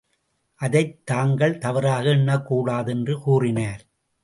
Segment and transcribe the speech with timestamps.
[0.55, 3.85] அதைத் தாங்கள் தவறாக எண்ணக் கூடாது என்று கூறினார்.